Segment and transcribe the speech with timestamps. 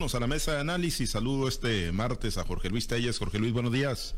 [0.00, 1.10] a la mesa de análisis.
[1.10, 3.18] Saludo este martes a Jorge Luis Telles.
[3.18, 4.14] Jorge Luis, buenos días.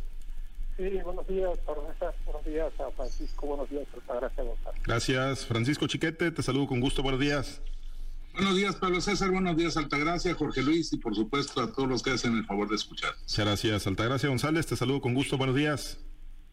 [0.76, 3.46] Sí, buenos días, Buenos días a Francisco.
[3.46, 4.82] Buenos días, Gracias, González.
[4.84, 6.32] Gracias, Francisco Chiquete.
[6.32, 7.02] Te saludo con gusto.
[7.02, 7.62] Buenos días.
[8.34, 9.30] Buenos días, Pablo César.
[9.30, 12.68] Buenos días, Altagracia, Jorge Luis y por supuesto a todos los que hacen el favor
[12.68, 13.14] de escuchar.
[13.18, 14.66] Muchas gracias, Altagracia González.
[14.66, 15.38] Te saludo con gusto.
[15.38, 15.98] Buenos días.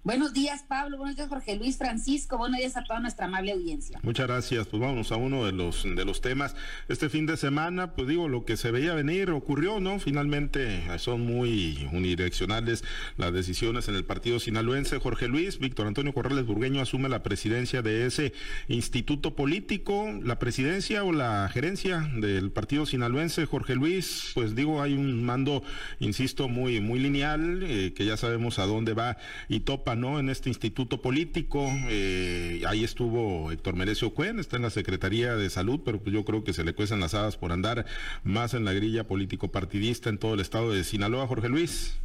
[0.08, 0.98] Buenos días, Pablo.
[0.98, 2.38] Buenos días, Jorge Luis Francisco.
[2.38, 4.00] Buenos días a toda nuestra amable audiencia.
[4.04, 4.66] Muchas gracias.
[4.66, 6.56] Pues vámonos a uno de los de los temas.
[6.88, 10.00] Este fin de semana, pues digo, lo que se veía venir ocurrió, ¿no?
[10.00, 12.86] Finalmente son muy unidireccionales
[13.18, 14.98] las decisiones en el partido sinaloense.
[14.98, 18.32] Jorge Luis, Víctor Antonio Corrales Burgueño asume la presidencia de ese
[18.70, 20.08] instituto político.
[20.24, 25.64] La presidencia o la gerencia del partido sinaloense, Jorge Luis, pues digo, hay un mando,
[26.00, 29.18] insisto, muy, muy lineal, eh, que ya sabemos a dónde va
[29.50, 30.20] y topa ¿no?
[30.20, 35.50] En este instituto político, eh, ahí estuvo Héctor Merecio Cuen, está en la Secretaría de
[35.50, 37.86] Salud, pero pues yo creo que se le cuecen las hadas por andar
[38.24, 42.00] más en la grilla político-partidista en todo el estado de Sinaloa, Jorge Luis.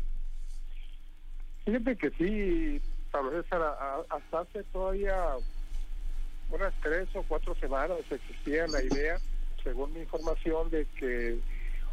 [1.65, 3.63] Fíjate que sí, Pablo César,
[4.11, 5.17] hasta hace todavía
[6.51, 9.19] unas tres o cuatro semanas existía la idea,
[9.63, 11.39] según mi información, de que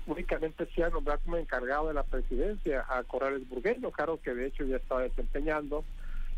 [0.09, 4.47] únicamente se ha nombrado como encargado de la presidencia a Corrales Burgueño, claro que de
[4.47, 5.85] hecho ya estaba desempeñando,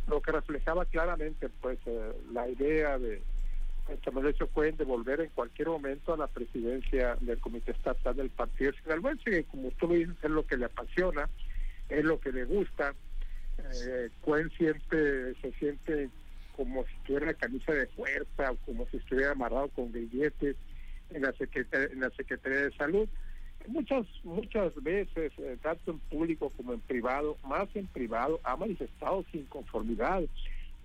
[0.08, 3.22] lo que reflejaba claramente pues eh, la idea de
[4.30, 9.30] hecho pueden devolver en cualquier momento a la presidencia del Comité Estatal del Partido Sinaloense,
[9.30, 11.30] que como tú lo dices es lo que le apasiona,
[11.90, 12.94] es lo que le gusta.
[13.58, 16.10] Eh, Cuen siempre se siente
[16.56, 20.56] como si tuviera camisa de fuerza como si estuviera amarrado con billetes
[21.10, 23.08] en la, en la Secretaría de Salud
[23.68, 29.26] muchas muchas veces eh, tanto en público como en privado más en privado ha manifestado
[29.32, 30.24] su inconformidad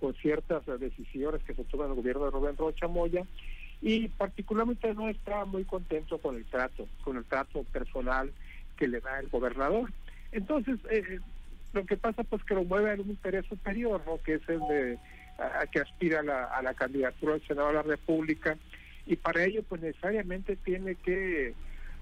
[0.00, 3.24] con ciertas eh, decisiones que se toman en el gobierno de Rubén Rocha Moya.
[3.82, 8.32] Y particularmente no está muy contento con el trato con el trato personal
[8.76, 9.90] que le da el gobernador.
[10.32, 11.20] Entonces eh,
[11.72, 14.60] lo que pasa pues que lo mueve a un interés superior no que es el
[14.60, 14.98] de
[15.38, 18.56] a, que aspira a la, a la candidatura al Senado de la República.
[19.06, 21.54] Y para ello pues necesariamente tiene que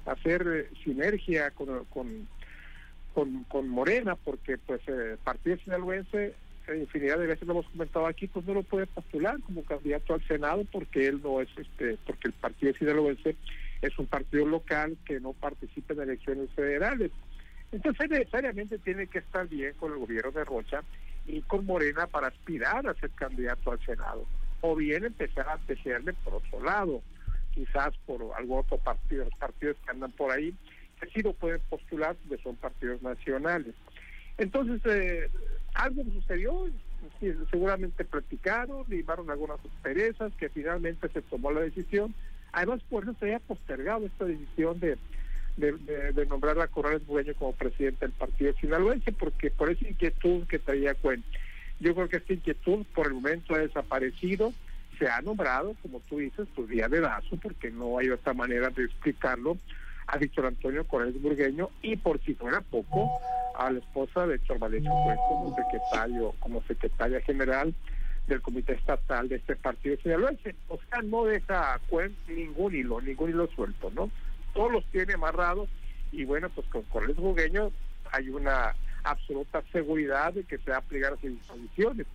[0.06, 6.34] hacer eh, sinergia con, con, con, Morena, porque pues el eh, Partido Sinaloense,
[6.74, 10.26] infinidad de veces lo hemos comentado aquí, pues no lo puede postular como candidato al
[10.26, 13.36] Senado porque él no es, este porque el Partido Sinaloense
[13.82, 17.10] es un partido local que no participa en elecciones federales.
[17.70, 20.82] Entonces necesariamente tiene que estar bien con el gobierno de Rocha
[21.26, 24.24] y con Morena para aspirar a ser candidato al Senado.
[24.60, 27.02] O bien empezar a tejerle por otro lado
[27.54, 30.54] quizás por algún otro partido, partidos que andan por ahí,
[31.00, 33.74] que sí lo pueden postular porque son partidos nacionales.
[34.36, 35.30] Entonces, eh,
[35.74, 36.68] algo sucedió,
[37.50, 42.14] seguramente platicaron, llevaron algunas perezas, que finalmente se tomó la decisión.
[42.52, 44.96] Además, por eso se había postergado esta decisión de,
[45.56, 50.58] de, nombrar a Corrales Bueño como presidente del partido sinaloense, porque por esa inquietud que
[50.58, 51.26] traía cuenta.
[51.80, 54.52] Yo creo que esta inquietud por el momento ha desaparecido
[54.94, 58.70] se ha nombrado, como tú dices, pues día de dazo, porque no hay otra manera
[58.70, 59.56] de explicarlo,
[60.06, 63.10] a Víctor Antonio Corrales Burgueño y por si fuera poco,
[63.56, 64.90] a la esposa de Héctor Valerio
[65.28, 67.74] como secretario, como secretaria general
[68.26, 70.54] del comité estatal de este partido sinaloense.
[70.68, 71.80] O sea, no deja
[72.28, 74.10] ningún hilo, ningún hilo suelto, ¿no?
[74.52, 75.68] Todos los tiene amarrados
[76.12, 77.70] y bueno, pues con Corrales Burgueño
[78.12, 82.06] hay una absoluta seguridad de que se va a aplicar a sus disposiciones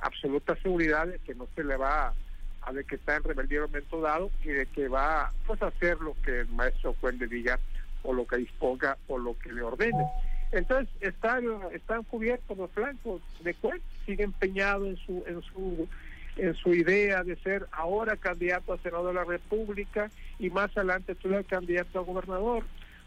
[0.00, 2.14] absoluta seguridad de que no se le va
[2.62, 5.60] a, de que está en rebeldía en un momento dado y de que va pues,
[5.62, 7.58] a hacer lo que el maestro Juan le diga
[8.02, 10.04] o lo que disponga o lo que le ordene.
[10.52, 15.88] Entonces están, están cubiertos los flancos de Cuen, sigue empeñado en su, en su
[16.36, 21.14] en su idea de ser ahora candidato a senador de la República y más adelante
[21.14, 22.64] tú eres candidato a gobernador.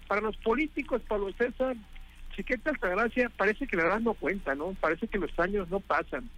[0.08, 1.76] Para los políticos, Pablo César,
[2.36, 4.76] Chiqueta Altagracia, parece que la edad no cuenta, ¿no?
[4.80, 6.30] Parece que los años no pasan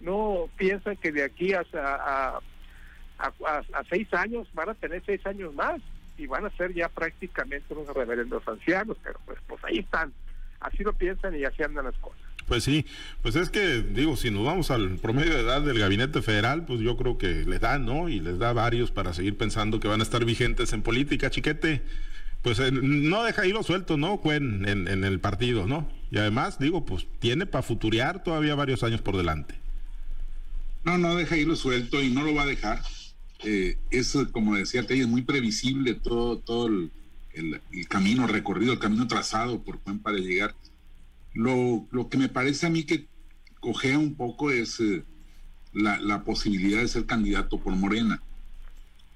[0.00, 2.40] no piensan que de aquí hasta a,
[3.18, 5.80] a, seis años van a tener seis años más
[6.18, 10.12] y van a ser ya prácticamente unos reverendos ancianos, pero pues, pues ahí están,
[10.60, 12.20] así lo piensan y así andan las cosas.
[12.46, 12.86] Pues sí,
[13.22, 16.80] pues es que, digo, si nos vamos al promedio de edad del gabinete federal, pues
[16.80, 18.08] yo creo que les da, ¿no?
[18.08, 21.82] Y les da varios para seguir pensando que van a estar vigentes en política, chiquete.
[22.42, 24.20] Pues eh, no deja hilo suelto, ¿no?
[24.26, 25.88] En, en, en el partido, ¿no?
[26.12, 29.65] Y además, digo, pues tiene para futurear todavía varios años por delante.
[30.86, 32.80] No, no deja irlo suelto y no lo va a dejar.
[33.42, 36.92] Eh, es, como decía es muy previsible todo, todo el,
[37.88, 40.54] camino recorrido, el camino trazado por Juan para llegar.
[41.34, 43.08] Lo, lo que me parece a mí que
[43.58, 45.02] cogea un poco es eh,
[45.72, 48.22] la, posibilidad de ser candidato por Morena.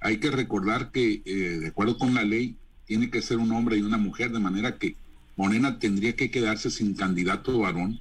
[0.01, 3.77] Hay que recordar que, eh, de acuerdo con la ley, tiene que ser un hombre
[3.77, 4.97] y una mujer, de manera que
[5.37, 8.01] Morena tendría que quedarse sin candidato varón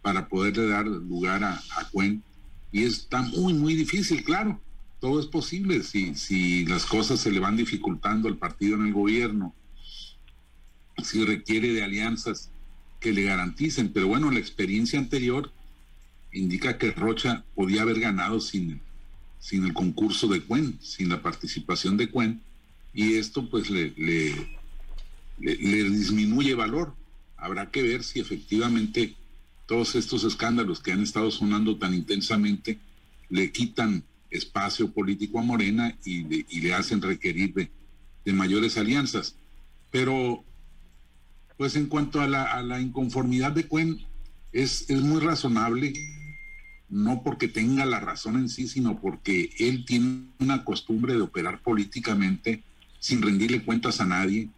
[0.00, 2.22] para poderle dar lugar a, a Cuen.
[2.72, 4.60] Y está muy, muy difícil, claro.
[5.00, 8.92] Todo es posible si, si las cosas se le van dificultando al partido en el
[8.92, 9.54] gobierno,
[11.02, 12.50] si requiere de alianzas
[13.00, 13.92] que le garanticen.
[13.92, 15.52] Pero bueno, la experiencia anterior
[16.32, 18.80] indica que Rocha podía haber ganado sin,
[19.38, 22.40] sin el concurso de Cuen, sin la participación de Cuen,
[22.94, 24.34] y esto pues le, le,
[25.38, 26.94] le, disminuye valor.
[27.36, 29.14] Habrá que ver si efectivamente
[29.72, 32.78] todos estos escándalos que han estado sonando tan intensamente
[33.30, 39.34] le quitan espacio político a Morena y, le hacen requerir de, mayores alianzas.
[39.90, 40.44] Pero,
[41.56, 44.04] pues en cuanto a la, inconformidad de Cuen,
[44.52, 45.94] es, es muy razonable
[46.90, 51.62] no porque tenga la razón en sí, sino porque él tiene una costumbre de operar
[51.62, 52.62] políticamente
[52.98, 54.50] sin rendirle cuentas a nadie,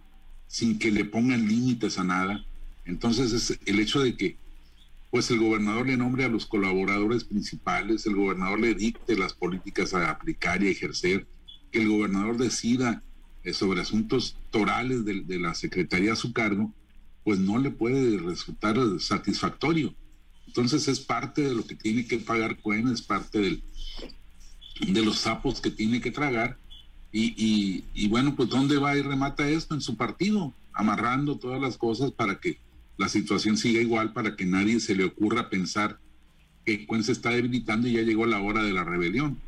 [0.49, 2.45] sin que le pongan límites a nada.
[2.85, 4.44] Entonces es el hecho de que
[5.15, 9.95] pues el gobernador le nombre a los colaboradores principales, el gobernador le dicte las políticas
[9.95, 11.25] a aplicar y a ejercer,
[11.71, 13.01] que el gobernador decida
[13.45, 16.75] eh, sobre asuntos torales de, la secretaría a su cargo,
[17.23, 19.95] pues no le puede resultar satisfactorio
[20.49, 25.61] entonces es parte de lo que tiene que pagar Cuen, es parte de los sapos
[25.61, 26.59] que tiene que tragar.
[27.13, 29.75] Y, y, bueno, pues ¿dónde va y remata esto?
[29.75, 32.59] En su partido, amarrando todas las cosas para que
[32.97, 35.99] la situación siga igual, para que nadie se le ocurra pensar
[36.65, 39.39] que Cuen se está debilitando y ya llegó la hora de la rebelión.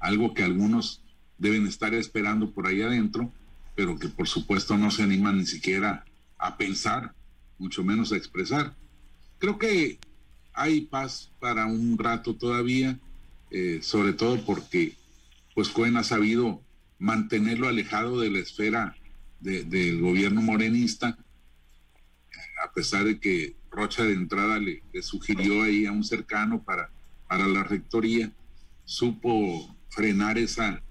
[0.00, 1.02] Algo que algunos
[1.38, 3.32] deben estar esperando por ahí adentro,
[3.74, 6.04] pero que por supuesto no se animan ni siquiera
[6.38, 7.14] a pensar,
[7.58, 8.74] mucho menos a expresar.
[9.38, 9.98] Creo que
[10.54, 12.98] hay paz para un rato todavía,
[13.50, 14.94] eh, sobre todo porque
[15.54, 16.62] pues Cohen ha sabido
[16.98, 18.96] mantenerlo alejado de la esfera
[19.40, 21.18] del gobierno morenista,
[22.62, 26.90] a pesar de que Rocha de entrada le, sugirió ahí a un cercano para,
[27.26, 28.30] para la rectoría,
[28.84, 30.82] supo frenar esa,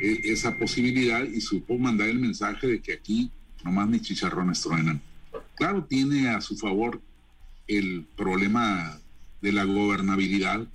[0.00, 3.30] e, esa posibilidad y supo mandar el mensaje de que aquí
[3.64, 5.00] nomás ni chicharrones truenan.
[5.54, 7.00] Claro, tiene a su favor
[7.66, 8.98] el problema
[9.42, 10.66] de la gobernabilidad.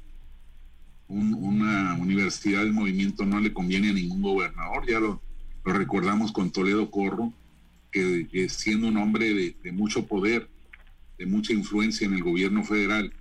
[1.08, 5.22] una universidad del movimiento no le conviene a ningún gobernador, ya lo,
[5.64, 7.34] recordamos con Toledo Corro,
[7.94, 10.50] que, siendo un hombre de, mucho poder,
[11.18, 13.13] de mucha influencia en el gobierno federal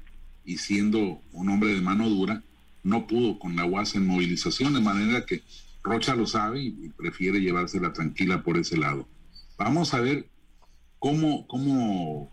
[0.45, 2.43] y siendo un hombre de mano dura,
[2.83, 5.43] no pudo con la UAS en movilización, de manera que
[5.85, 9.07] Rocha lo sabe y, y prefiere llevársela tranquila por ese lado.
[9.59, 10.27] Vamos a ver
[10.99, 12.31] cómo, cómo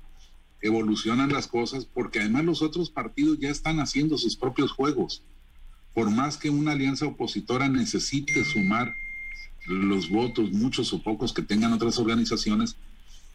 [0.62, 5.24] evolucionan las cosas, porque además los otros partidos ya están haciendo sus propios juegos.
[5.94, 8.96] Por más que una alianza opositora necesite sumar
[9.70, 12.76] los votos, muchos o pocos que tengan otras organizaciones,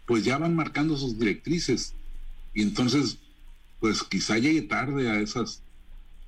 [0.06, 1.94] pues ya van marcando sus directrices.
[2.52, 3.18] Y entonces,
[3.80, 5.62] pues quizá llegue tarde a esas,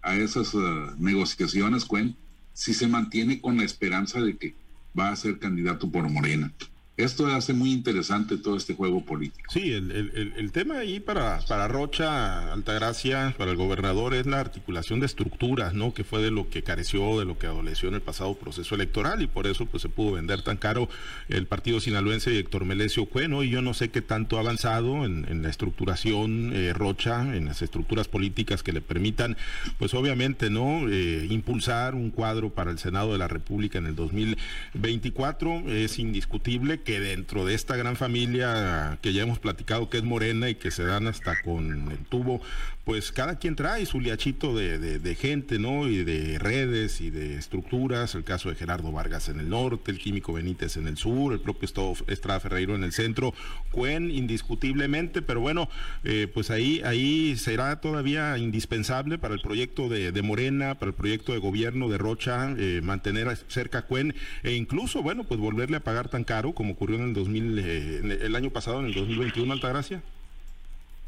[0.03, 2.17] a esas uh, negociaciones, Cuen,
[2.55, 4.55] si se mantiene con la esperanza de que
[4.99, 6.53] va a ser candidato por Morena.
[6.97, 9.51] Esto hace muy interesante todo este juego político.
[9.53, 15.07] Sí, el, tema ahí para, para Rocha, Altagracia, para el gobernador es la articulación de
[15.07, 15.93] estructuras, ¿no?
[15.93, 19.21] Que fue de lo que careció, de lo que adoleció en el pasado proceso electoral
[19.21, 20.89] y por eso pues se pudo vender tan caro
[21.29, 25.05] el partido sinaloense de Héctor Melesio Cueno y yo no sé qué tanto ha avanzado
[25.05, 29.37] en, en la estructuración eh, Rocha, en las estructuras políticas que le permitan,
[29.79, 30.89] pues obviamente, ¿no?
[30.89, 36.81] Eh, impulsar un cuadro para el Senado de la República en el 2024 es indiscutible
[36.87, 40.71] que dentro de esta gran familia que ya hemos platicado que es morena y que
[40.71, 42.41] se dan hasta con el tubo,
[42.87, 45.89] pues cada quien trae su liachito de, gente, ¿no?
[45.89, 49.99] Y de redes y de estructuras, el caso de Gerardo Vargas en el norte, el
[49.99, 51.69] Químico Benítez en el sur, el propio
[52.07, 53.35] Estrada Ferreiro en el centro,
[53.73, 55.69] Cuen indiscutiblemente, pero bueno,
[56.05, 61.33] eh, pues ahí, ahí será todavía indispensable para el proyecto de, Morena, para el proyecto
[61.33, 64.15] de gobierno de Rocha, eh, mantener cerca a Cuen
[64.45, 68.19] e incluso, bueno, pues volverle a pagar tan caro como ocurrió en el 2000, eh,
[68.23, 70.03] el año pasado, en el 2021, Altagracia.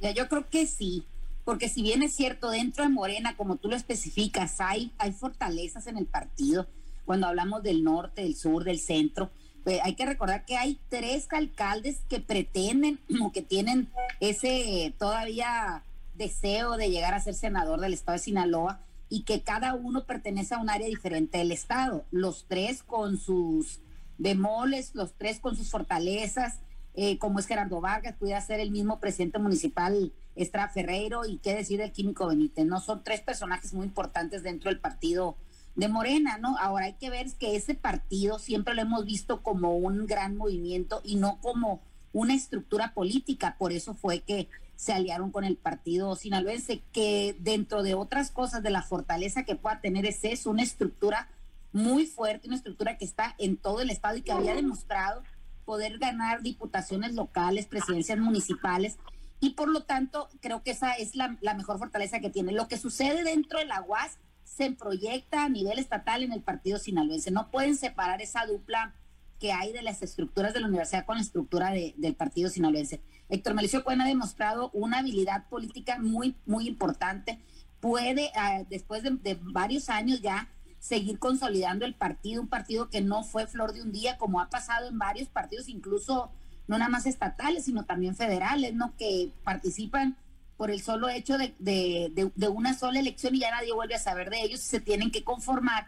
[0.00, 1.04] Ya, yo creo que sí
[1.48, 5.86] porque si bien es cierto, dentro de Morena, como tú lo especificas, hay, hay fortalezas
[5.86, 6.66] en el partido,
[7.06, 9.30] cuando hablamos del norte, del sur, del centro,
[9.64, 13.88] pues hay que recordar que hay tres alcaldes que pretenden o que tienen
[14.20, 15.82] ese todavía
[16.18, 20.54] deseo de llegar a ser senador del estado de Sinaloa y que cada uno pertenece
[20.54, 23.80] a un área diferente del estado, los tres con sus
[24.18, 26.60] bemoles, los tres con sus fortalezas,
[26.94, 31.54] eh, como es Gerardo Vargas, pudiera ser el mismo presidente municipal Estrada Ferreiro y qué
[31.54, 32.66] decir del Químico Benítez.
[32.66, 35.36] No son tres personajes muy importantes dentro del partido
[35.76, 36.56] de Morena, ¿no?
[36.58, 41.00] Ahora hay que ver que ese partido siempre lo hemos visto como un gran movimiento
[41.04, 41.80] y no como
[42.12, 47.82] una estructura política, por eso fue que se aliaron con el partido sinaloense, que dentro
[47.82, 51.28] de otras cosas de la fortaleza que pueda tener es una estructura
[51.72, 55.22] muy fuerte, una estructura que está en todo el estado y que había demostrado
[55.64, 58.96] poder ganar diputaciones locales, presidencias municipales,
[59.40, 62.52] y por lo tanto creo que esa es la, la mejor fortaleza que tiene.
[62.52, 66.78] Lo que sucede dentro de la UAS se proyecta a nivel estatal en el partido
[66.78, 67.30] sinaloense.
[67.30, 68.94] No pueden separar esa dupla
[69.38, 73.00] que hay de las estructuras de la universidad con la estructura del partido sinaloense.
[73.28, 77.38] Héctor Melicio Cuen ha demostrado una habilidad política muy, muy importante.
[77.80, 80.48] Puede, ah, después de, varios años ya,
[80.80, 84.48] seguir consolidando el partido, un partido que no fue flor de un día, como ha
[84.48, 86.30] pasado en varios partidos, incluso
[86.66, 88.94] no nada más estatales, sino también federales, ¿no?
[88.96, 90.16] Que participan
[90.56, 94.28] por el solo hecho de, de una sola elección y ya nadie vuelve a saber
[94.28, 95.86] de ellos, se tienen que conformar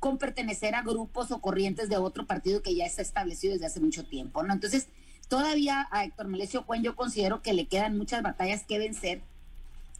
[0.00, 3.80] con pertenecer a grupos o corrientes de otro partido que ya está establecido desde hace
[3.80, 4.52] mucho tiempo, ¿no?
[4.52, 4.88] Entonces,
[5.28, 9.22] todavía a Héctor Melesio Cuen yo considero que le quedan muchas batallas que vencer,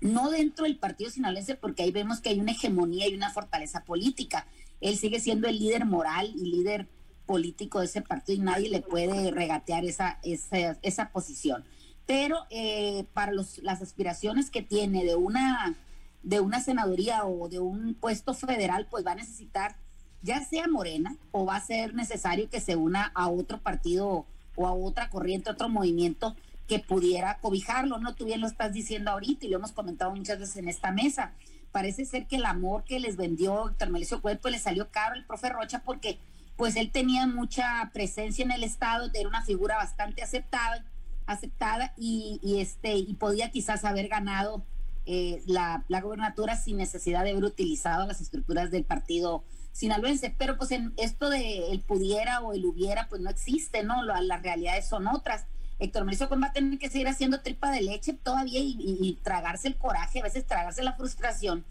[0.01, 3.85] no dentro del partido sinaloense, porque ahí vemos que hay una hegemonía y una fortaleza
[3.85, 4.47] política.
[4.81, 6.89] Él sigue siendo el líder moral y líder
[7.27, 11.65] político de ese partido y nadie le puede regatear esa, esa, esa posición.
[12.07, 15.77] Pero eh, para los, las aspiraciones que tiene de una,
[16.23, 19.77] de una senaduría o de un puesto federal, pues va a necesitar
[20.23, 24.67] ya sea Morena o va a ser necesario que se una a otro partido o
[24.67, 26.37] a otra corriente, otro movimiento
[26.71, 28.15] que pudiera cobijarlo, ¿no?
[28.15, 31.33] Tú bien lo estás diciendo ahorita y lo hemos comentado muchas veces en esta mesa.
[31.73, 35.25] Parece ser que el amor que les vendió Héctor Melicio Cuerpo le salió caro el
[35.25, 36.21] profe Rocha porque
[36.55, 40.85] pues él tenía mucha presencia en el Estado, era una figura bastante aceptada,
[41.27, 44.63] aceptada y, este, y podía quizás haber ganado
[45.07, 50.57] eh, la, la gobernatura sin necesidad de haber utilizado las estructuras del partido sinaloense, pero
[50.57, 54.05] pues en esto de el pudiera o el hubiera, pues no existe, ¿no?
[54.05, 55.47] las realidades son otras.
[55.81, 59.77] Héctor Mauricio va a tener que seguir haciendo tripa de leche todavía y, tragarse el
[59.77, 61.65] coraje, a veces tragarse la frustración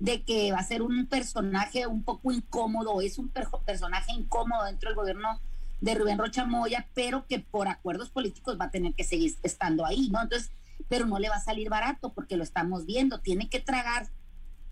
[0.00, 3.30] de que va a ser un personaje un poco incómodo, es un
[3.64, 5.40] personaje incómodo dentro del gobierno
[5.80, 9.86] de Rubén Rocha Moya, pero que por acuerdos políticos va a tener que seguir estando
[9.86, 10.20] ahí, ¿no?
[10.20, 10.50] Entonces,
[10.88, 14.08] pero no le va a salir barato porque lo estamos viendo, tiene que tragar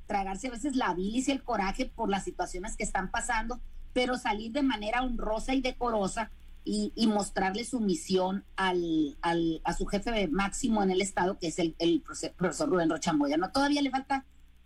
[0.06, 3.60] tragarse a veces la bilis y el coraje por las situaciones que están pasando,
[3.92, 6.32] pero salir de manera honrosa y decorosa
[6.64, 11.58] y, mostrarle su misión al, al, a su jefe máximo en el Estado, que es
[11.58, 12.02] el,
[12.36, 13.36] profesor Rubén Rochamboya.
[13.36, 14.24] No, todavía le falta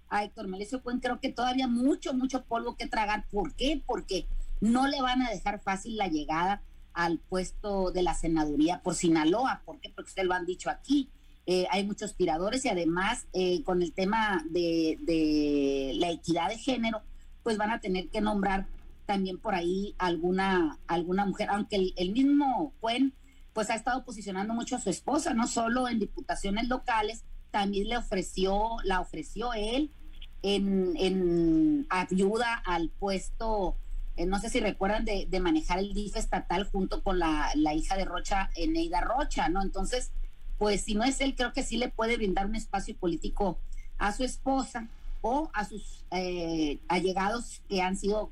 [0.08, 3.26] a Héctor Melesio Cuen, creo que todavía mucho, mucho polvo que tragar.
[3.30, 3.82] ¿Por qué?
[3.86, 4.26] Porque
[4.60, 9.62] no le van a dejar fácil la llegada al puesto de la senaduría por Sinaloa.
[9.64, 9.90] ¿Por qué?
[9.90, 11.10] Porque ustedes lo han dicho aquí.
[11.46, 17.02] Eh, hay muchos tiradores y además eh, con el tema de, la equidad de género,
[17.42, 18.66] pues van a tener que nombrar
[19.06, 23.14] también por ahí alguna, alguna mujer, aunque el, mismo Cuen
[23.52, 27.96] pues ha estado posicionando mucho a su esposa, no solo en diputaciones locales, también le
[27.96, 29.92] ofreció, la ofreció él
[30.42, 33.76] en, ayuda al puesto,
[34.16, 37.96] eh, no sé si recuerdan, de, manejar el DIF estatal junto con la, la hija
[37.96, 39.62] de Rocha, Eneida Rocha, ¿no?
[39.62, 40.10] Entonces,
[40.58, 43.58] pues si no es él, creo que sí le puede brindar un espacio político
[43.98, 44.88] a su esposa
[45.20, 48.30] o a sus eh, allegados que han sido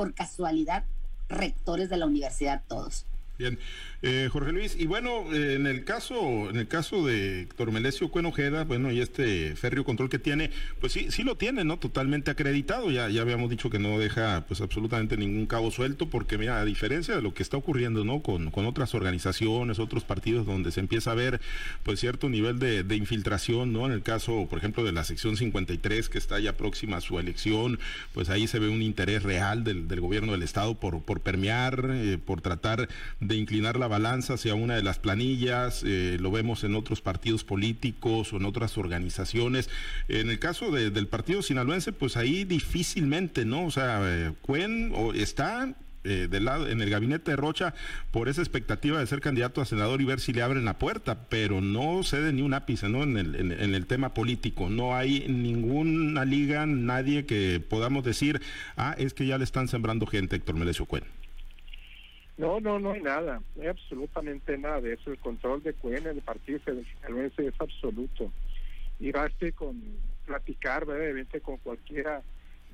[0.00, 0.84] por casualidad
[1.28, 3.04] rectores de la universidad todos.
[3.40, 3.58] Bien,
[4.02, 8.10] eh, Jorge Luis, y bueno, eh, en el caso, en el caso de Héctor Melesio
[8.10, 11.78] Cuenojeda, bueno, y este férreo control que tiene, pues sí, sí lo tiene, ¿no?
[11.78, 16.36] Totalmente acreditado, ya, ya habíamos dicho que no deja pues absolutamente ningún cabo suelto, porque
[16.36, 18.20] mira, a diferencia de lo que está ocurriendo, ¿no?
[18.20, 21.40] Con, con otras organizaciones, otros partidos donde se empieza a ver
[21.82, 23.86] pues cierto nivel de, de infiltración, ¿no?
[23.86, 27.18] En el caso, por ejemplo, de la sección 53, que está ya próxima a su
[27.18, 27.78] elección,
[28.12, 31.88] pues ahí se ve un interés real del, del gobierno del Estado por, por permear,
[31.90, 32.86] eh, por tratar
[33.29, 37.44] de inclinar la balanza hacia una de las planillas, eh, lo vemos en otros partidos
[37.44, 39.70] políticos o en otras organizaciones.
[40.08, 43.66] En el caso del partido sinaloense, pues ahí difícilmente, ¿no?
[43.66, 47.74] O sea, eh, Cuen o está eh, del lado en el gabinete de Rocha
[48.10, 51.26] por esa expectativa de ser candidato a senador y ver si le abren la puerta,
[51.28, 53.02] pero no cede ni un ápice ¿no?
[53.02, 54.70] En, el, en, el tema político.
[54.70, 58.40] No hay ninguna liga, nadie que podamos decir,
[58.78, 61.04] ah, es que ya le están sembrando gente Héctor Melesio Cuen.
[62.40, 65.10] No, no, no hay nada, no hay absolutamente nada de eso.
[65.10, 68.32] El control de Cuen en el partido sinaloense es absoluto.
[68.98, 69.78] Y baste con
[70.24, 72.22] platicar brevemente con cualquiera,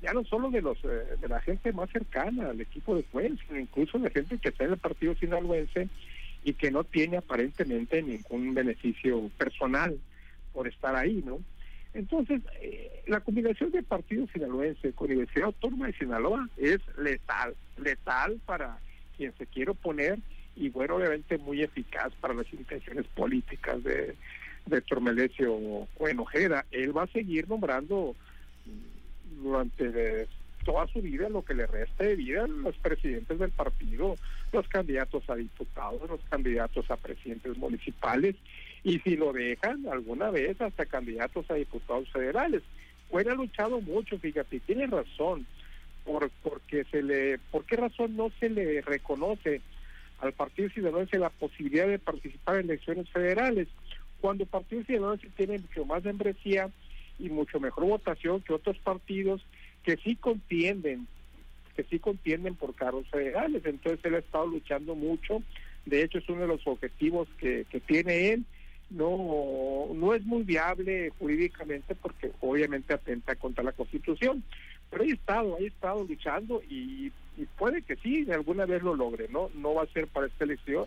[0.01, 3.37] ya no solo de los eh, de la gente más cercana al equipo de Cuen,
[3.45, 5.89] sino incluso de gente que está en el partido sinaloense
[6.45, 9.99] y que no tiene aparentemente ningún beneficio personal
[10.53, 11.41] por estar ahí, ¿no?
[11.93, 18.39] Entonces, eh, la combinación de partido sinaloense con Universidad Autónoma de Sinaloa es letal, letal
[18.45, 18.79] para
[19.17, 20.19] quien se quiere oponer
[20.55, 24.15] y bueno, obviamente muy eficaz para las intenciones políticas de,
[24.65, 26.65] de Tormelesio o Enojeda.
[26.71, 28.15] Él va a seguir nombrando
[29.41, 30.27] durante
[30.67, 34.15] toda su vida, lo que le resta de vida, los presidentes del partido,
[34.51, 38.35] los candidatos a diputados, los candidatos a presidentes municipales,
[38.83, 42.63] y si lo dejan alguna vez, hasta candidatos a diputados federales.
[43.09, 45.45] Cuen ha luchado mucho, fíjate, tiene razón,
[46.07, 49.61] por, porque se le, ¿por qué razón no se le reconoce
[50.21, 53.67] al Partido Ciudadano la posibilidad de participar en elecciones federales?
[54.21, 56.69] Cuando el Partido Ciudadano tiene mucho más membresía
[57.19, 59.45] y mucho mejor votación que otros partidos
[59.83, 61.07] que sí contienden,
[61.75, 63.65] que sí contienden por cargos federales.
[63.65, 65.43] Entonces él ha estado luchando mucho.
[65.85, 68.45] De hecho, es uno de los objetivos que, que tiene él.
[68.89, 74.43] No, no es muy viable jurídicamente porque obviamente atenta contra la Constitución.
[74.89, 77.11] Pero ha estado, ha estado luchando y,
[77.57, 79.49] puede que sí, alguna vez lo logre, ¿no?
[79.53, 80.85] No va a ser para esta elección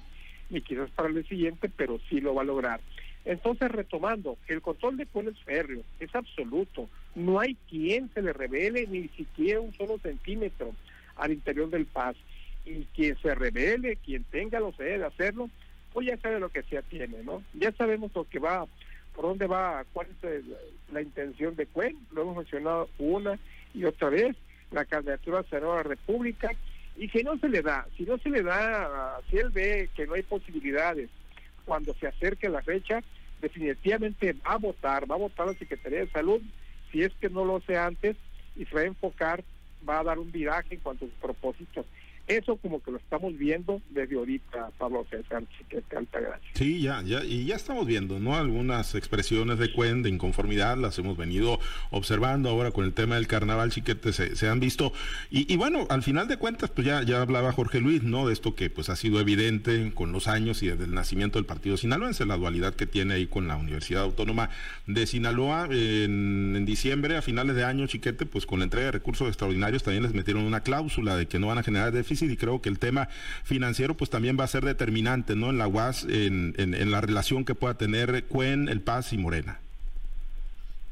[0.48, 2.80] ni quizás para el siguiente, pero sí lo va a lograr.
[3.24, 6.88] Entonces, retomando, el control de es férreo es absoluto.
[7.14, 10.72] No hay quien se le revele ni siquiera un solo centímetro
[11.16, 12.16] al interior del paz.
[12.64, 15.50] Y quien se revele, quien tenga los de hacerlo,
[15.92, 17.42] pues ya sabe lo que se atiene, ¿no?
[17.54, 18.66] Ya sabemos lo que va,
[19.14, 20.44] por dónde va, cuál es
[20.92, 23.38] la intención de Cuen, lo hemos mencionado una
[23.74, 24.36] y otra vez,
[24.70, 26.50] la candidatura a la República,
[26.96, 30.06] y que no se le da, si no se le da, si él ve que
[30.06, 31.08] no hay posibilidades
[31.64, 33.00] cuando se acerque la fecha,
[33.40, 36.42] definitivamente va a votar, va a votar la Secretaría de Salud,
[36.92, 38.16] si es que no lo hace antes,
[38.56, 39.42] y se va a enfocar,
[39.88, 41.86] va a dar un viraje en cuanto a sus propósitos.
[42.30, 46.48] Eso como que lo estamos viendo desde ahorita, Pablo César Chiquete Altagracia.
[46.54, 48.36] Sí, ya, ya, y ya estamos viendo, ¿no?
[48.36, 51.58] Algunas expresiones de Cuen, de inconformidad, las hemos venido
[51.90, 54.92] observando ahora con el tema del carnaval, Chiquete, se, han visto.
[55.28, 58.28] Y, y, bueno, al final de cuentas, pues ya, ya hablaba Jorge Luis, ¿no?
[58.28, 61.46] De esto que pues ha sido evidente con los años y desde el nacimiento del
[61.46, 64.50] partido sinaloense, la dualidad que tiene ahí con la Universidad Autónoma
[64.86, 65.66] de Sinaloa.
[65.72, 70.04] En diciembre, a finales de año, Chiquete, pues con la entrega de recursos extraordinarios también
[70.04, 72.78] les metieron una cláusula de que no van a generar déficit y creo que el
[72.78, 73.08] tema
[73.44, 75.50] financiero pues también va a ser determinante, ¿no?
[75.50, 79.60] En la UAS, en, en, la relación que pueda tener Cuen, El Paz y Morena.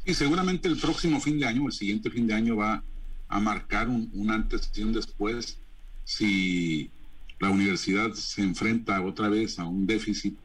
[0.04, 2.82] Y seguramente el próximo fin de año, el siguiente fin de año va
[3.28, 5.58] a marcar un, un antes y un después
[6.04, 6.90] si
[7.38, 10.36] la universidad se enfrenta otra vez a un déficit,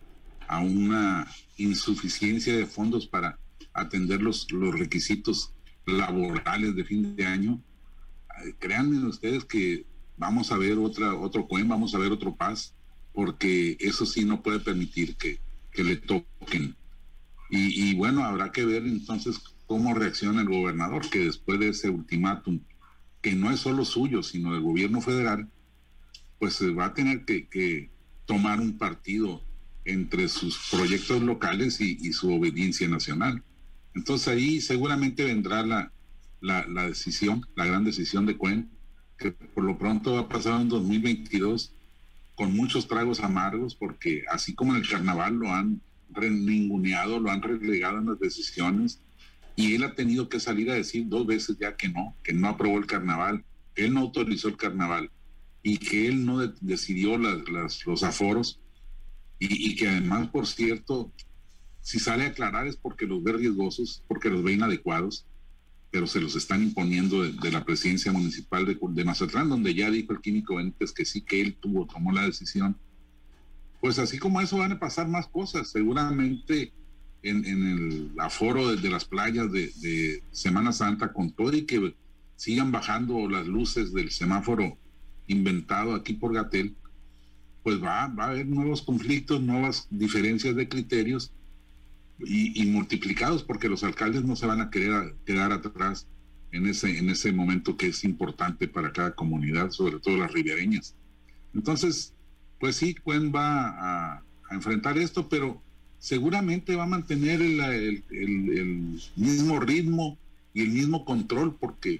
[0.48, 3.40] a una insuficiencia de fondos para
[3.74, 5.52] atender los, los requisitos
[5.86, 7.62] laborales de fin de año.
[8.60, 9.86] Créanme ustedes que
[10.18, 12.74] vamos a ver otra, otro Cuen, vamos a ver otro Paz,
[13.14, 15.40] porque eso sí no puede permitir que,
[15.72, 16.76] que le toquen.
[17.56, 22.62] Y, bueno, habrá que ver entonces cómo reacciona el gobernador, que después de ese ultimátum,
[23.22, 25.48] que no es solo suyo, sino del gobierno federal,
[26.40, 27.92] pues va a tener que,
[28.26, 29.44] tomar un partido
[29.86, 33.44] entre sus proyectos locales y, y, su obediencia nacional.
[33.94, 35.92] Entonces ahí seguramente vendrá la,
[36.42, 38.70] la, la decisión, la gran decisión de Cuen,
[39.32, 41.72] por lo pronto ha pasado en 2022
[42.36, 45.82] con muchos tragos amargos, porque así como en el carnaval lo han
[46.18, 49.00] ninguneado, lo han relegado en las decisiones,
[49.56, 52.50] y él ha tenido que salir a decir dos veces ya que no, que no
[52.50, 53.44] aprobó el carnaval,
[53.76, 55.10] él no autorizó el carnaval
[55.62, 58.60] y que él no de decidió los aforos
[59.40, 61.12] y, y, que además, por cierto,
[61.82, 65.26] si sale a aclarar es porque los ve riesgosos, porque los ve inadecuados
[65.94, 70.12] pero se los están imponiendo de, la presidencia municipal de, de, Mazatlán, donde ya dijo
[70.12, 72.76] el químico Benítez que sí que él tuvo, tomó la decisión.
[73.80, 76.74] Pues así como eso van a pasar más cosas, seguramente
[77.22, 81.94] en, el aforo de, las playas de, Semana Santa, con todo y que
[82.38, 84.76] sigan bajando las luces del semáforo
[85.28, 86.76] inventado aquí por Gatel,
[87.62, 91.32] pues va, va a haber nuevos conflictos, nuevas diferencias de criterios
[92.20, 96.08] y, multiplicados porque los alcaldes no se van a querer quedar atrás
[96.52, 100.96] en ese, en ese momento que es importante para cada comunidad, sobre todo las ribereñas.
[101.54, 102.14] Entonces,
[102.60, 105.64] pues sí, Cuen va a, enfrentar esto, pero
[105.98, 110.18] seguramente va a mantener el, el, el, mismo ritmo
[110.54, 111.98] y el mismo control, porque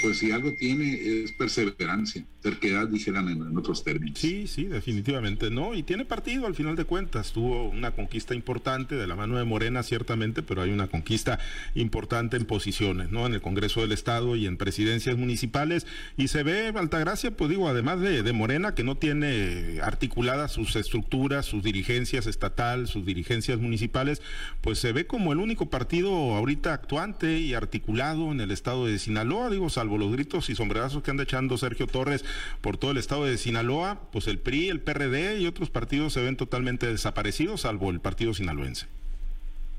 [0.00, 4.18] pues si algo tiene es perseverancia, terquedad, dijeran en, otros términos.
[4.18, 5.74] Sí, sí, definitivamente, ¿no?
[5.74, 7.32] Y tiene partido al final de cuentas.
[7.32, 11.38] Tuvo una conquista importante de la mano de Morena, ciertamente, pero hay una conquista
[11.74, 13.26] importante en posiciones, ¿no?
[13.26, 15.86] En el Congreso del Estado y en presidencias municipales.
[16.16, 20.76] Y se ve, Altagracia, pues digo, además de, de Morena, que no tiene articuladas sus
[20.76, 24.22] estructuras, sus dirigencias estatal, sus dirigencias municipales,
[24.60, 28.98] pues se ve como el único partido ahorita actuante y articulado en el estado de
[28.98, 32.24] Sinaloa, digo, salvo los gritos y sombrerazos que anda echando Sergio Torres
[32.60, 36.20] por todo el estado de Sinaloa, pues el PRI, el PRD y otros partidos se
[36.20, 38.86] ven totalmente desaparecidos, salvo el partido sinaloense.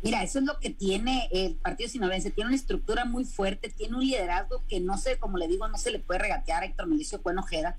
[0.01, 3.97] Mira, eso es lo que tiene el partido sinaloense, tiene una estructura muy fuerte, tiene
[3.97, 6.87] un liderazgo que no sé, como le digo, no se le puede regatear a Héctor
[6.87, 7.75] Milicio Cuenojeda.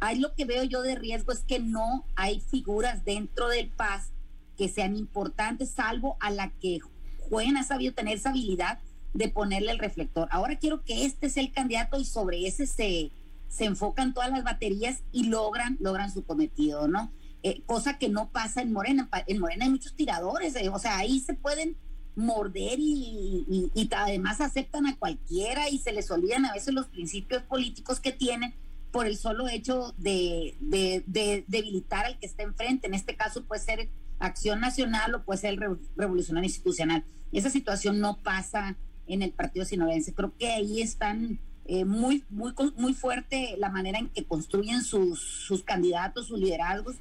[0.00, 4.08] Ahí lo que veo yo de riesgo es que no hay figuras dentro del PAS
[4.56, 6.80] que sean importantes, salvo a la que
[7.28, 8.78] Juan ha sabido tener esa habilidad
[9.14, 10.28] de ponerle el reflector.
[10.30, 13.10] Ahora quiero que este sea el candidato y sobre ese se,
[13.48, 17.12] se enfocan todas las baterías y logran, logran su cometido, ¿no?
[17.42, 19.08] Eh, cosa que no pasa en Morena.
[19.26, 21.76] En Morena hay muchos tiradores, eh, o sea, ahí se pueden
[22.16, 28.00] morder y, además aceptan a cualquiera y se les olvidan a veces los principios políticos
[28.00, 28.54] que tienen
[28.90, 32.88] por el solo hecho de, de, de debilitar al que está enfrente.
[32.88, 37.04] En este caso puede ser Acción Nacional o puede ser el Revolucionario Institucional.
[37.30, 38.76] Esa situación no pasa
[39.08, 40.14] en el partido sinovense.
[40.14, 45.20] Creo que ahí están eh, muy, muy, muy fuerte la manera en que construyen sus,
[45.20, 46.96] sus candidatos, sus liderazgos.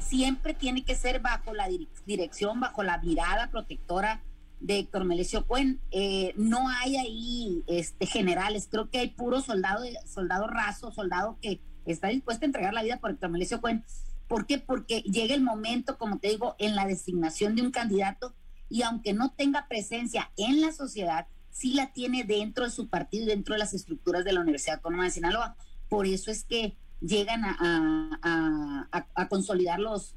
[0.00, 1.68] siempre tiene que ser bajo la
[2.04, 4.22] dirección, bajo la mirada protectora
[4.60, 5.80] de Héctor Melesio Cuen.
[5.90, 11.60] Eh, no hay ahí este, generales, creo que hay puro soldado, soldado raso, soldado que
[11.86, 13.84] está dispuesto a entregar la vida por Héctor Melesio Cuen.
[14.28, 14.58] ¿Por qué?
[14.58, 18.34] Porque llega el momento, como te digo, en la designación de un candidato
[18.68, 23.26] y aunque no tenga presencia en la sociedad, sí la tiene dentro de su partido
[23.26, 25.56] dentro de las estructuras de la Universidad Autónoma de Sinaloa.
[25.88, 28.88] Por eso es que llegan a,
[29.28, 30.14] consolidar los,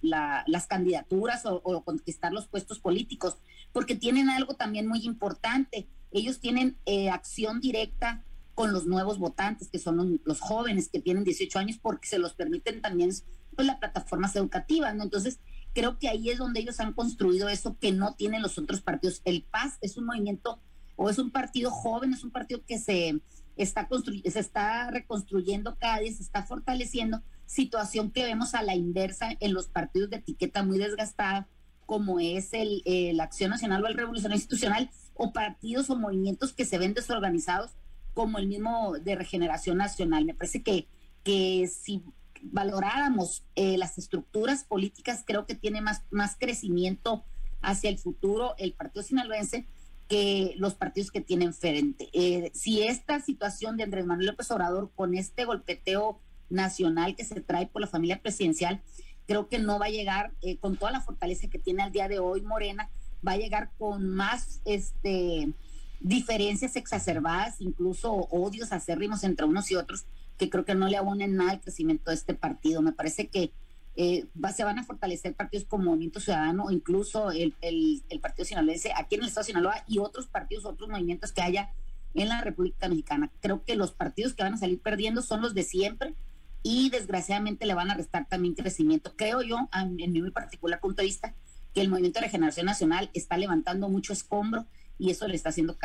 [0.00, 3.38] las candidaturas o, conquistar los puestos políticos,
[3.72, 5.88] porque tienen algo también muy importante.
[6.10, 11.24] Ellos tienen eh, acción directa con los nuevos votantes, que son los, jóvenes que tienen
[11.24, 13.10] 18 años, porque se los permiten también
[13.54, 15.04] pues, las plataformas educativas, ¿no?
[15.04, 15.38] Entonces,
[15.72, 19.22] Creo que ahí es donde ellos han construido eso que no tienen los otros partidos.
[19.24, 20.60] El PAS es un movimiento
[20.96, 23.20] o es un partido joven, es un partido que se
[23.56, 29.30] está, se está reconstruyendo cada día, se está fortaleciendo, situación que vemos a la inversa
[29.40, 31.48] en los partidos de etiqueta muy desgastada,
[31.86, 32.82] como es el,
[33.16, 37.72] la Acción Nacional o el Revolución Institucional, o partidos o movimientos que se ven desorganizados,
[38.14, 40.24] como el mismo de Regeneración Nacional.
[40.24, 40.86] Me parece que,
[41.24, 42.02] que si
[42.42, 47.24] valoráramos eh, las estructuras políticas, creo que tiene más, más crecimiento
[47.62, 49.66] hacia el futuro el partido sinaloense
[50.08, 52.08] que los partidos que tienen frente.
[52.12, 57.40] Eh, si esta situación de Andrés Manuel López Obrador con este golpeteo nacional que se
[57.40, 58.82] trae por la familia presidencial,
[59.26, 62.08] creo que no va a llegar eh, con toda la fortaleza que tiene al día
[62.08, 62.90] de hoy Morena,
[63.26, 65.52] va a llegar con más este
[66.00, 70.06] diferencias exacerbadas, incluso odios acérrimos entre unos y otros,
[70.40, 72.80] que creo que no le abonen nada al crecimiento de este partido.
[72.80, 73.52] Me parece que
[73.94, 74.26] eh,
[74.56, 79.20] se van a fortalecer partidos como Movimiento Ciudadano incluso el, el, Partido Sinaloense aquí en
[79.20, 81.70] el Estado de Sinaloa y otros partidos, otros movimientos que haya
[82.14, 83.30] en la República Mexicana.
[83.42, 86.14] Creo que los partidos que van a salir perdiendo son los de siempre
[86.62, 89.12] y desgraciadamente le van a restar también crecimiento.
[89.16, 91.34] Creo yo, en mi muy particular punto de vista,
[91.74, 94.64] que el Movimiento de Regeneración Nacional está levantando mucho escombro
[95.00, 95.78] y eso le está haciendo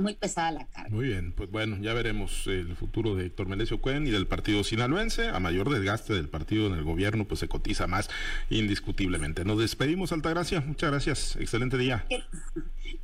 [0.00, 0.88] muy pesada la carga.
[0.88, 4.64] Muy bien, pues bueno, ya veremos el futuro de Héctor Melesio Cuen y del partido
[4.64, 5.28] sinaloense.
[5.28, 8.08] A mayor desgaste del partido en el gobierno, pues se cotiza más
[8.48, 9.44] indiscutiblemente.
[9.44, 10.62] Nos despedimos, Altagracia.
[10.62, 11.36] Muchas gracias.
[11.36, 12.06] Excelente día.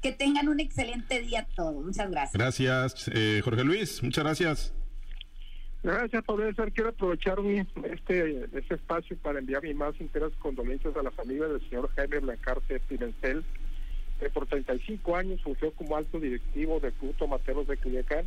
[0.01, 1.85] Que, tengan un excelente día todos.
[1.85, 2.33] Muchas gracias.
[2.33, 4.03] Gracias, eh, Jorge Luis.
[4.03, 4.73] Muchas gracias.
[5.83, 6.73] Gracias, profesor.
[6.73, 7.39] Quiero aprovechar
[7.85, 12.19] este, este espacio para enviar mis más sinceras condolencias a la familia del señor Jaime
[12.21, 13.45] Blancarte Pimentel
[14.29, 18.27] por 35 años fungió como alto directivo de Fruto Materos de Culiacán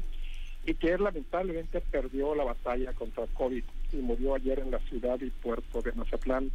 [0.66, 5.20] y que él lamentablemente perdió la batalla contra COVID y murió ayer en la ciudad
[5.22, 6.52] y puerto de Mazatlán.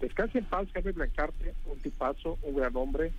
[0.00, 3.12] Descanse en paz, Jaime Blancarte, un tipazo, un gran hombre,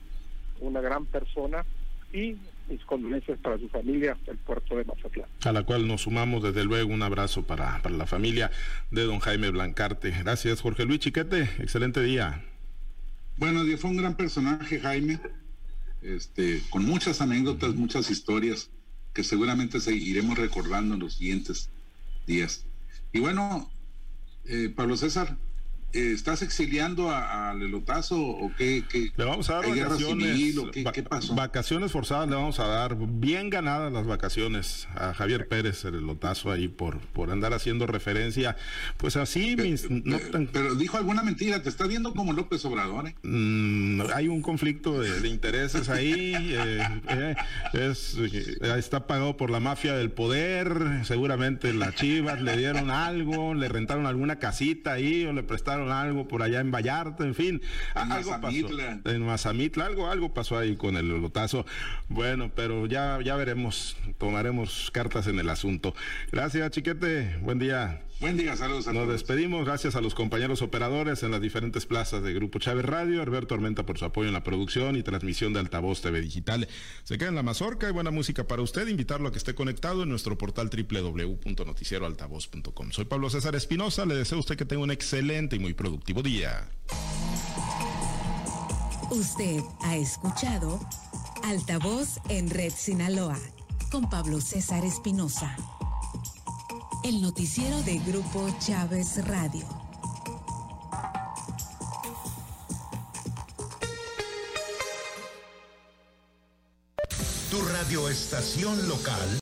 [0.62, 1.66] una gran persona
[2.14, 2.38] y
[2.70, 5.28] mis condolencias para su familia del puerto de Mazatlán.
[5.44, 8.52] A la cual nos sumamos desde luego un abrazo para, para la familia
[8.90, 10.12] de don Jaime Blancarte.
[10.24, 12.42] Gracias Jorge Luis Chiquete, excelente día.
[13.38, 15.20] Bueno, fue un gran personaje Jaime,
[16.02, 18.70] este, con muchas anécdotas, muchas historias
[19.14, 21.70] que seguramente seguiremos recordando en los siguientes
[22.28, 22.66] días.
[23.12, 23.70] Y bueno,
[24.46, 25.38] eh, Pablo César,
[25.94, 28.84] ¿estás exiliando al elotazo o qué?
[29.16, 30.56] le vamos a dar vacaciones,
[31.36, 36.52] Vacaciones forzadas le vamos a dar, bien ganadas las vacaciones a Javier Pérez, el elotazo
[36.52, 38.56] ahí por, por andar haciendo referencia,
[38.98, 39.56] pues así,
[40.52, 43.16] pero, dijo alguna mentira, te está viendo como López Obrador, ¿eh?
[43.24, 47.36] mm, hay un conflicto de, intereses ahí, eh,
[47.74, 48.18] es,
[48.62, 54.06] está pagado por la mafia del poder, seguramente las chivas le dieron algo, le rentaron
[54.06, 57.62] alguna casita ahí o le prestaron algo por allá en Vallarta, en fin,
[57.96, 59.00] en algo Mazamitla.
[59.04, 59.16] pasó.
[59.16, 61.66] En Mazamitla, algo, algo pasó ahí con el lotazo.
[62.10, 65.96] Bueno, pero ya, ya veremos, tomaremos cartas en el asunto.
[66.32, 68.02] Gracias, chiquete, buen día.
[68.22, 72.22] Buen día, saludos a Nos despedimos, gracias a los compañeros operadores en las diferentes plazas
[72.22, 75.60] de Grupo Chávez Radio, Alberto Tormenta por su apoyo en la producción y transmisión de
[75.60, 76.68] Altavoz TV Digital.
[77.04, 80.04] Se queda en la mazorca y buena música para usted, invitarlo a que esté conectado
[80.04, 82.92] en nuestro portal www.noticieroaltavoz.com.
[82.92, 86.22] Soy Pablo César Espinosa, le deseo a usted que tenga un excelente y muy productivo
[86.22, 86.70] día.
[89.10, 90.80] Usted ha escuchado
[91.44, 93.40] Altavoz en Red Sinaloa
[93.90, 95.58] con Pablo César Espinosa
[97.04, 99.66] el noticiero de Grupo Chávez Radio.
[107.50, 109.40] Tu radioestación local